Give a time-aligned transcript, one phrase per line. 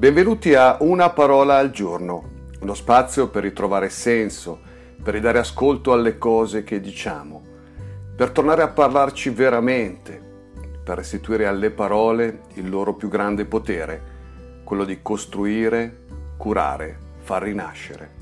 [0.00, 4.58] Benvenuti a Una parola al giorno, uno spazio per ritrovare senso,
[5.02, 7.42] per ridare ascolto alle cose che diciamo,
[8.16, 10.18] per tornare a parlarci veramente,
[10.82, 14.02] per restituire alle parole il loro più grande potere,
[14.64, 16.04] quello di costruire,
[16.38, 18.19] curare, far rinascere.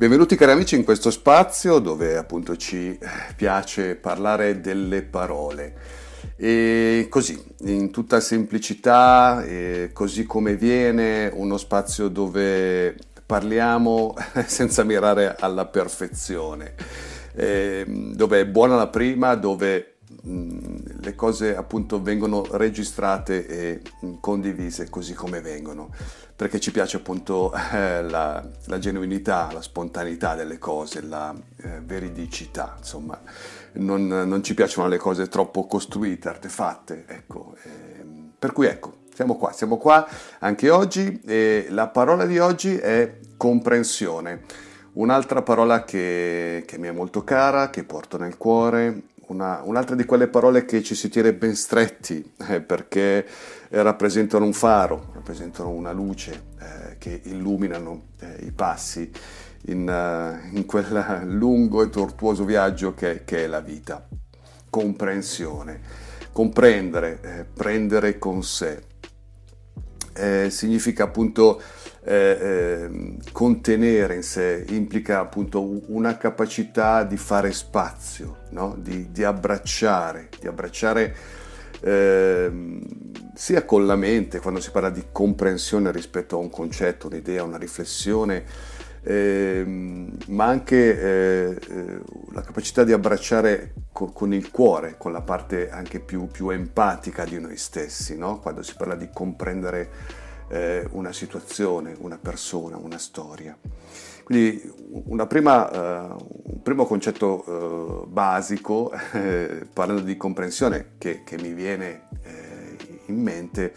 [0.00, 2.98] Benvenuti cari amici in questo spazio dove appunto ci
[3.36, 5.74] piace parlare delle parole.
[6.36, 9.44] E così, in tutta semplicità,
[9.92, 14.14] così come viene, uno spazio dove parliamo
[14.46, 16.76] senza mirare alla perfezione,
[17.34, 23.82] dove è buona la prima, dove le cose appunto vengono registrate e
[24.20, 25.90] condivise così come vengono
[26.40, 32.76] perché ci piace appunto eh, la, la, genuinità, la spontaneità delle cose, la eh, veridicità,
[32.78, 33.20] insomma,
[33.72, 37.54] non, non, ci piacciono le cose troppo costruite, artefatte, ecco.
[37.62, 38.04] Eh,
[38.38, 43.18] per cui ecco, siamo qua, siamo qua anche oggi e la parola di oggi è
[43.36, 44.40] comprensione,
[44.92, 50.04] un'altra parola che, che mi è molto cara, che porto nel cuore, una, un'altra di
[50.04, 53.26] quelle parole che ci si tiene ben stretti eh, perché
[53.70, 59.10] rappresentano un faro, rappresentano una luce eh, che illuminano eh, i passi
[59.66, 64.06] in, uh, in, quel lungo e tortuoso viaggio che, che è la vita.
[64.68, 65.80] Comprensione,
[66.32, 68.82] comprendere, eh, prendere con sé.
[70.12, 71.60] Eh, significa appunto
[72.02, 78.74] eh, eh, contenere in sé, implica appunto una capacità di fare spazio, no?
[78.78, 81.14] di, di, abbracciare, di abbracciare
[81.82, 82.50] eh,
[83.34, 87.58] sia con la mente, quando si parla di comprensione rispetto a un concetto, un'idea, una
[87.58, 88.44] riflessione,
[89.02, 89.64] eh,
[90.28, 92.00] ma anche eh, eh,
[92.32, 97.24] la capacità di abbracciare co- con il cuore, con la parte anche più, più empatica
[97.24, 98.38] di noi stessi, no?
[98.40, 103.56] quando si parla di comprendere eh, una situazione, una persona, una storia.
[104.24, 104.62] Quindi
[105.26, 112.08] prima, eh, un primo concetto eh, basico, eh, parlando di comprensione, che, che mi viene
[112.22, 113.72] eh, in mente,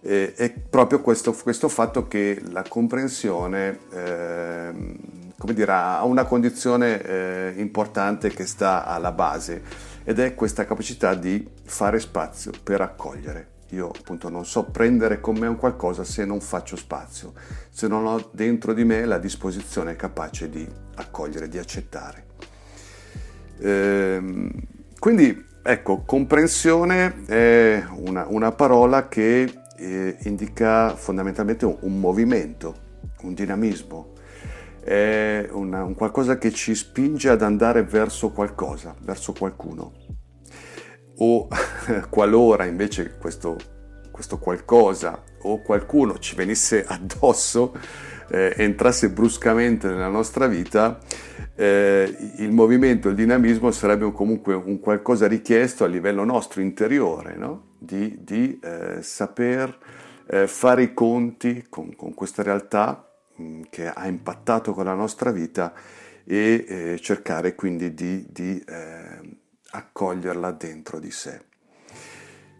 [0.00, 4.96] eh, è proprio questo, questo, fatto che la comprensione ehm,
[5.36, 9.62] come dire, ha una condizione importante che sta alla base
[10.04, 15.36] ed è questa capacità di fare spazio per accogliere io appunto non so prendere con
[15.36, 17.32] me un qualcosa se non faccio spazio,
[17.70, 20.66] se non ho dentro di me la disposizione capace di
[20.96, 22.26] accogliere, di accettare.
[23.60, 24.50] Ehm,
[24.98, 32.74] quindi ecco, comprensione è una, una parola che eh, indica fondamentalmente un, un, movimento,
[33.22, 34.12] un dinamismo,
[34.80, 40.01] è una, un qualcosa che ci spinge ad andare verso qualcosa, verso qualcuno
[41.18, 41.48] o
[42.10, 43.56] qualora invece questo,
[44.10, 47.74] questo, qualcosa o qualcuno ci venisse addosso,
[48.28, 50.98] eh, entrasse bruscamente nella nostra vita,
[51.54, 57.74] eh, il movimento, il dinamismo sarebbe comunque un qualcosa richiesto a livello nostro interiore, no?
[57.78, 59.76] di, di eh, saper
[60.26, 63.06] eh, fare i conti con, con questa realtà
[63.40, 65.72] mm, che ha impattato con la nostra vita
[66.24, 69.40] e eh, cercare quindi di, di eh,
[69.72, 71.40] accoglierla dentro di sé.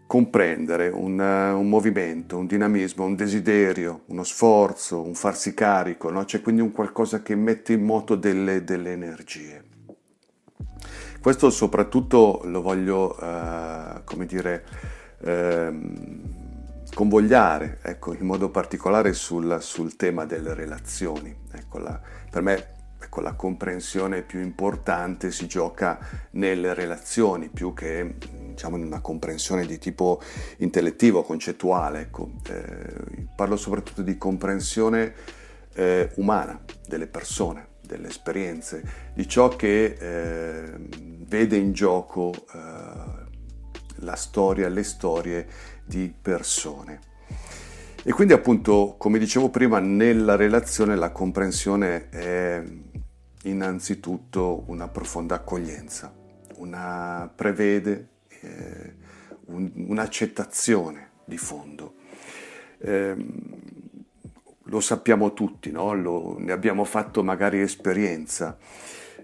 [0.05, 6.23] Comprendere un, un, movimento, un dinamismo, un desiderio, uno sforzo, un farsi carico, no?
[6.25, 9.63] c'è quindi un qualcosa che mette in moto delle, delle energie.
[11.19, 14.65] Questo soprattutto lo voglio, uh, come dire,
[15.19, 16.43] uh,
[16.93, 21.33] convogliare, ecco, in modo particolare sul, sul tema delle relazioni.
[21.53, 21.99] Ecco, la,
[22.29, 22.72] per me
[23.03, 25.99] ecco, la comprensione più importante si gioca
[26.31, 28.15] nelle relazioni più che
[28.53, 30.21] diciamo, in una comprensione di tipo
[30.57, 32.01] intellettivo, concettuale.
[32.01, 32.31] Ecco.
[32.49, 35.13] Eh, parlo soprattutto di comprensione
[35.73, 38.83] eh, umana delle persone, delle esperienze,
[39.13, 40.73] di ciò che eh,
[41.25, 43.21] vede in gioco eh,
[43.95, 45.47] la storia, le storie
[45.85, 47.11] di persone.
[48.05, 52.61] E quindi appunto, come dicevo prima, nella relazione la comprensione è
[53.43, 56.13] innanzitutto una profonda accoglienza,
[56.55, 58.07] una, prevede
[58.41, 58.93] eh,
[59.45, 61.95] un, un'accettazione di fondo.
[62.79, 63.15] Eh,
[64.67, 65.93] lo sappiamo tutti, no?
[65.93, 68.57] lo, ne abbiamo fatto magari esperienza.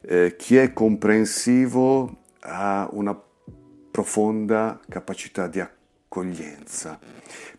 [0.01, 3.19] Eh, chi è comprensivo ha una
[3.91, 6.99] profonda capacità di accoglienza.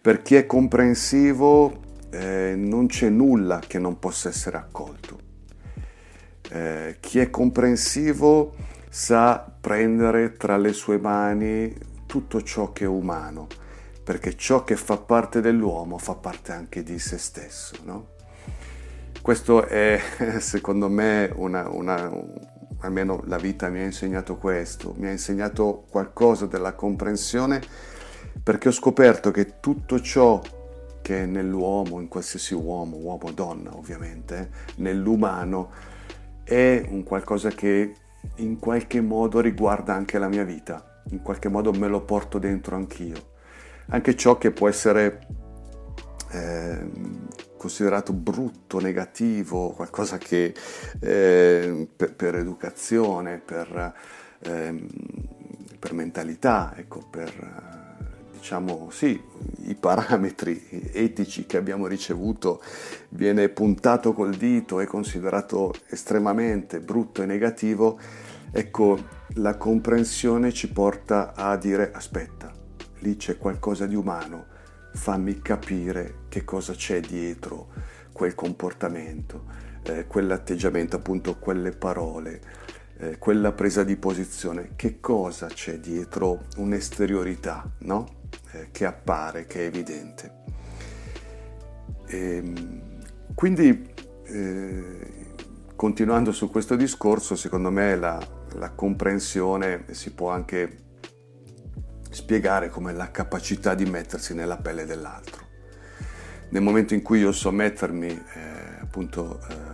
[0.01, 5.30] Per chi è comprensivo eh, non c'è nulla che non possa essere accolto.
[6.50, 8.55] Eh, chi è comprensivo
[8.88, 11.73] sa prendere tra le sue mani
[12.06, 13.47] tutto ciò che è umano,
[14.02, 17.76] perché ciò che fa parte dell'uomo fa parte anche di se stesso.
[17.85, 18.08] No?
[19.23, 20.00] Questo è,
[20.41, 22.11] secondo me, una, una,
[22.81, 27.61] almeno la vita mi ha insegnato questo, mi ha insegnato qualcosa della comprensione,
[28.43, 30.41] perché ho scoperto che tutto ciò
[31.00, 35.70] che è nell'uomo, in qualsiasi uomo, uomo o donna ovviamente, nell'umano,
[36.44, 37.94] è un qualcosa che
[38.37, 42.76] in qualche modo riguarda anche la mia vita, in qualche modo me lo porto dentro
[42.76, 43.28] anch'io.
[43.88, 45.26] Anche ciò che può essere
[46.31, 46.87] eh,
[47.56, 50.54] considerato brutto, negativo, qualcosa che
[51.00, 53.94] eh, per, per, educazione, per,
[54.40, 54.87] eh,
[55.78, 57.69] per mentalità, ecco, per
[58.40, 59.22] diciamo sì,
[59.66, 62.62] i parametri etici che abbiamo ricevuto
[63.10, 68.00] viene puntato col dito e considerato estremamente brutto e negativo,
[68.50, 68.98] ecco,
[69.34, 72.50] la comprensione ci porta a dire aspetta,
[73.00, 74.46] lì c'è qualcosa di umano,
[74.94, 77.69] fammi capire che cosa c'è dietro
[78.12, 79.44] quel comportamento,
[79.82, 82.40] eh, quell'atteggiamento, appunto quelle parole,
[82.98, 88.19] eh, quella presa di posizione, che cosa c'è dietro un'esteriorità, no?
[88.52, 90.32] Eh, che appare, che è evidente.
[92.06, 92.82] E, ehm,
[93.35, 93.93] quindi,
[94.25, 95.11] eh,
[95.76, 98.19] continuando su questo discorso, secondo me la,
[98.55, 100.88] la comprensione si può anche
[102.11, 105.49] spiegare come la capacità di mettersi nella pelle dell'altro.
[106.50, 109.69] Nel momento in cui io so mettermi eh, appunto eh,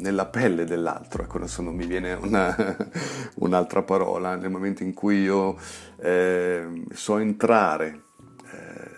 [0.00, 2.54] nella pelle dell'altro, ecco adesso non mi viene una,
[3.36, 5.56] un'altra parola, nel momento in cui io
[5.96, 8.02] eh, so entrare
[8.50, 8.90] eh,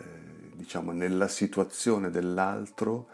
[0.55, 3.09] diciamo nella situazione dell'altro,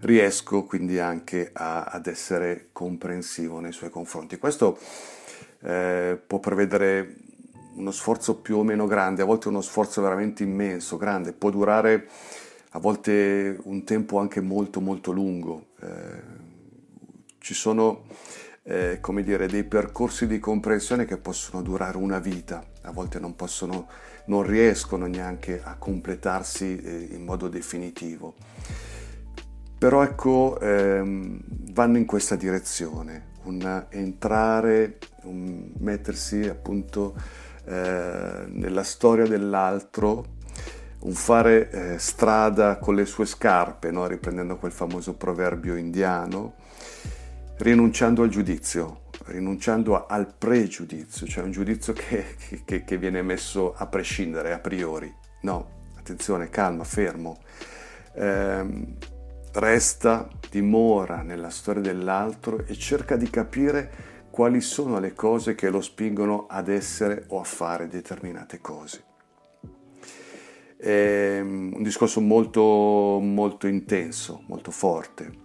[0.00, 4.38] riesco quindi anche a, ad essere comprensivo nei suoi confronti.
[4.38, 4.78] Questo
[5.62, 7.16] eh, può prevedere
[7.74, 12.08] uno sforzo più o meno grande, a volte uno sforzo veramente immenso, grande, può durare
[12.70, 15.68] a volte un tempo anche molto molto lungo.
[15.80, 16.44] Eh,
[17.46, 18.02] ci sono
[18.64, 23.36] eh, come dire, dei percorsi di comprensione che possono durare una vita, a volte non,
[23.36, 23.86] possono,
[24.24, 28.34] non riescono neanche a completarsi eh, in modo definitivo.
[29.78, 31.40] Però ecco, ehm,
[31.70, 37.14] vanno in questa direzione, un entrare, un mettersi appunto
[37.64, 40.34] eh, nella storia dell'altro,
[41.02, 44.08] un fare eh, strada con le sue scarpe, no?
[44.08, 46.64] riprendendo quel famoso proverbio indiano,
[47.58, 53.86] rinunciando al giudizio, rinunciando al pregiudizio, cioè un giudizio che, che, che, viene messo a
[53.86, 55.12] prescindere, a priori.
[55.42, 57.38] No, attenzione, calma, fermo.
[58.14, 58.94] Eh,
[59.52, 65.80] resta, dimora nella storia dell'altro e cerca di capire quali sono le cose che lo
[65.80, 69.04] spingono ad essere o a fare determinate cose.
[70.76, 75.44] È un discorso molto, molto intenso, molto forte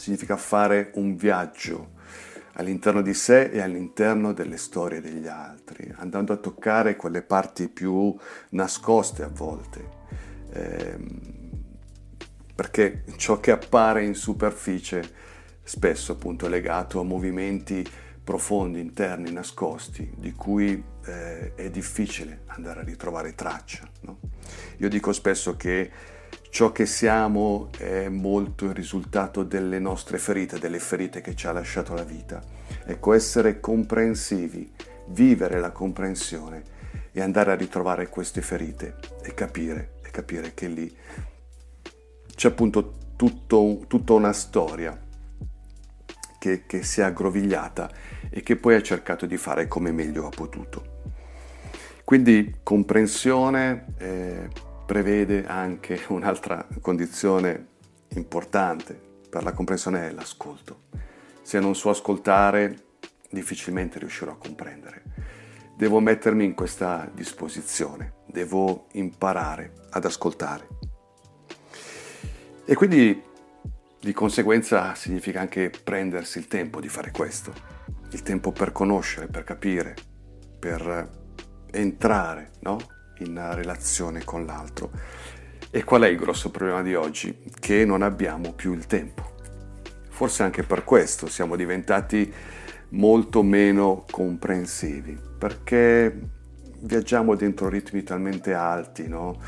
[0.00, 1.98] significa fare un viaggio
[2.54, 8.16] all'interno di sé e all'interno delle storie degli altri, andando a toccare quelle parti più
[8.50, 9.88] nascoste a volte,
[10.52, 11.20] ehm,
[12.54, 15.18] perché ciò che appare in superficie
[15.62, 17.86] spesso appunto è legato a movimenti
[18.24, 23.88] profondi, interni, nascosti, di cui eh, è difficile andare a ritrovare traccia.
[24.02, 24.18] No?
[24.78, 25.90] Io dico spesso che
[26.50, 31.52] ciò che siamo è molto il risultato delle nostre ferite, delle ferite che ci ha
[31.52, 32.42] lasciato la vita.
[32.84, 34.70] Ecco, essere comprensivi,
[35.06, 36.62] vivere la comprensione
[37.12, 40.96] e andare a ritrovare queste ferite e capire, e capire che lì
[42.34, 44.98] c'è appunto tutto, tutta una storia
[46.38, 47.90] che, che si è aggrovigliata
[48.28, 50.98] e che poi ha cercato di fare come meglio ha potuto.
[52.02, 54.48] Quindi comprensione, eh,
[54.90, 57.66] prevede anche un'altra condizione
[58.14, 60.80] importante per la comprensione è l'ascolto.
[61.42, 62.86] Se non so ascoltare,
[63.30, 65.04] difficilmente riuscirò a comprendere.
[65.76, 70.66] Devo mettermi in questa disposizione, devo imparare ad ascoltare.
[72.64, 73.22] E quindi
[74.00, 77.52] di conseguenza significa anche prendersi il tempo di fare questo,
[78.10, 79.94] il tempo per conoscere, per capire,
[80.58, 81.08] per
[81.70, 82.98] entrare no?
[83.20, 84.90] In relazione con l'altro.
[85.70, 87.42] E qual è il grosso problema di oggi?
[87.58, 89.28] Che non abbiamo più il tempo.
[90.08, 92.32] Forse anche per questo siamo diventati
[92.90, 96.18] molto meno comprensivi, perché
[96.80, 99.38] viaggiamo dentro ritmi talmente alti, no?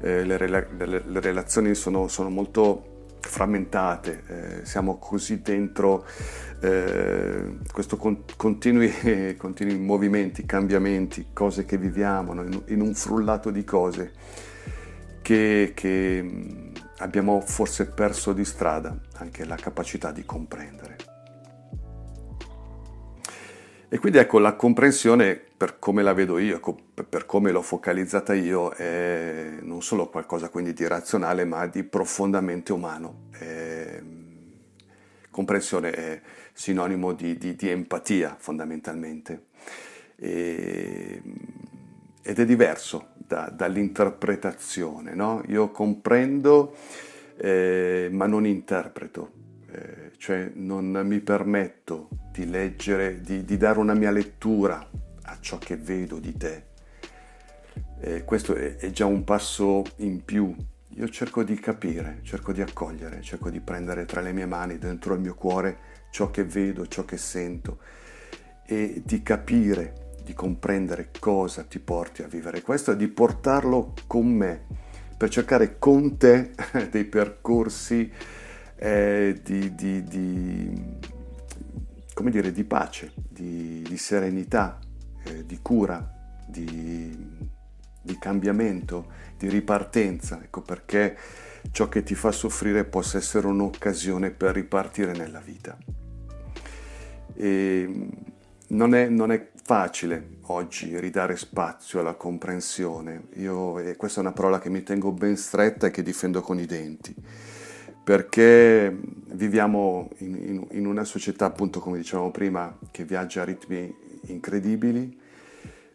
[0.00, 6.06] eh, le, rela- le, relazioni sono, sono molto frammentate, eh, siamo così dentro
[6.60, 12.42] eh, questi con- continui, continui, movimenti, cambiamenti, cose che viviamo, no?
[12.42, 14.12] in, in, un frullato di cose
[15.22, 20.96] che, che abbiamo forse perso di strada anche la capacità di comprendere.
[23.90, 26.60] E quindi ecco, la comprensione, per come la vedo io,
[27.08, 32.72] per come l'ho focalizzata io, è non solo qualcosa quindi di razionale, ma di profondamente
[32.72, 33.26] umano.
[33.32, 34.00] È,
[35.32, 36.20] comprensione è
[36.52, 39.46] sinonimo di, di, di empatia, fondamentalmente.
[40.14, 41.22] E,
[42.22, 45.42] ed è diverso da, dall'interpretazione, no?
[45.48, 46.76] Io comprendo,
[47.36, 49.32] eh, ma non interpreto.
[49.72, 54.88] Eh, cioè non mi permetto di leggere, di, di, dare una mia lettura
[55.40, 56.66] ciò che vedo di te.
[58.00, 60.54] Eh, questo è, è già un passo in più.
[60.94, 65.14] Io cerco di capire, cerco di accogliere, cerco di prendere tra le mie mani, dentro
[65.14, 65.78] il mio cuore,
[66.10, 67.78] ciò che vedo, ciò che sento
[68.66, 74.26] e di capire, di comprendere cosa ti porti a vivere questo e di portarlo con
[74.26, 74.66] me
[75.16, 76.52] per cercare con te
[76.90, 78.10] dei percorsi
[78.76, 80.70] eh, di, di, di,
[82.14, 84.78] come dire, di pace, di, di serenità,
[85.28, 86.06] eh, di cura,
[86.46, 87.16] di,
[88.00, 90.40] di cambiamento, di ripartenza.
[90.42, 91.16] Ecco perché
[91.70, 95.76] ciò che ti fa soffrire possa essere un'occasione per ripartire nella vita.
[97.34, 98.08] E
[98.68, 103.28] non è, non è facile oggi ridare spazio alla comprensione.
[103.34, 106.58] Io, e questa è una parola che mi tengo ben stretta e che difendo con
[106.58, 107.14] i denti
[108.08, 108.98] perché
[109.34, 113.94] viviamo in, in, in, una società, appunto come dicevamo prima, che viaggia a ritmi
[114.28, 115.17] incredibili,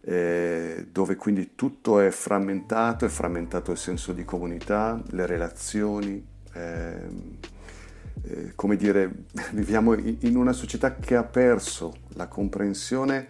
[0.05, 7.09] eh, dove quindi tutto è frammentato, è frammentato il senso di comunità, le relazioni, eh,
[8.23, 13.27] eh, come dire, viviamo in una società che ha perso la comprensione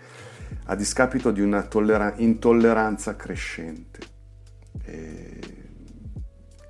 [0.65, 3.99] a discapito di una tollera- intolleranza crescente.
[4.85, 5.39] E,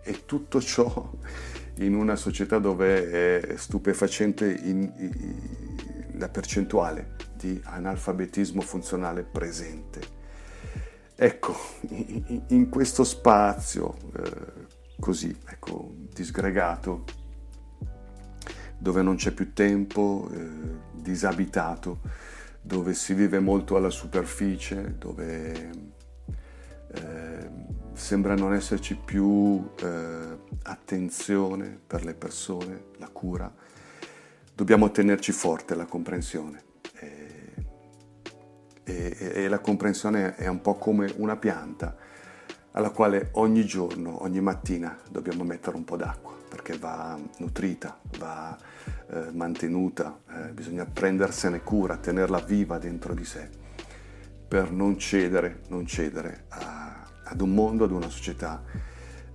[0.03, 1.12] e tutto ciò
[1.77, 5.82] in una società dove è stupefacente in, in,
[6.24, 10.22] la percentuale di analfabetismo funzionale presente.
[11.15, 11.53] Ecco,
[12.48, 14.68] in, questo spazio eh,
[15.00, 17.03] così, ecco, disgregato,
[18.77, 20.50] dove non c'è più tempo, eh,
[20.94, 22.00] disabitato,
[22.62, 25.70] dove si vive molto alla superficie, dove
[26.94, 27.50] eh,
[27.94, 33.53] sembra non esserci più eh, attenzione per le persone, la cura.
[34.55, 36.63] Dobbiamo tenerci forte la comprensione.
[36.93, 37.53] E,
[38.83, 41.95] e, e la comprensione è un po' come una pianta
[42.72, 48.57] alla quale ogni giorno, ogni mattina dobbiamo mettere un po' d'acqua perché va nutrita, va
[49.10, 53.50] eh, mantenuta, eh, bisogna prendersene cura, tenerla viva dentro di sé
[54.48, 56.83] per non cedere, non cedere a
[57.24, 58.63] ad un mondo, ad una società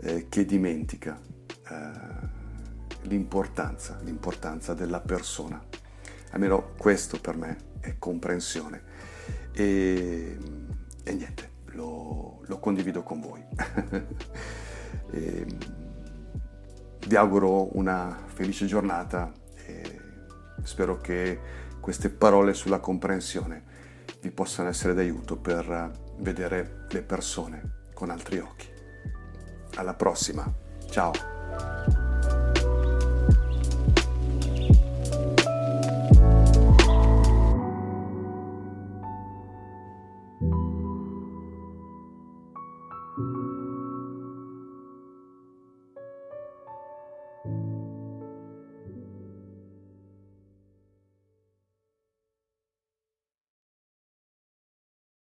[0.01, 1.21] eh, che dimentica
[1.69, 2.37] eh,
[3.03, 5.63] l'importanza, l'importanza della persona.
[6.31, 8.83] Almeno questo per me è comprensione
[9.53, 10.37] e,
[11.03, 13.45] e niente, lo, lo, condivido con voi.
[15.11, 15.47] e,
[17.07, 19.33] vi auguro una felice giornata
[19.65, 20.01] e
[20.63, 21.41] spero che
[21.81, 23.65] queste parole sulla comprensione
[24.21, 28.69] vi possano essere d'aiuto per vedere le persone con altri occhi.
[29.77, 30.53] Alla prossima,
[30.91, 31.38] ciao!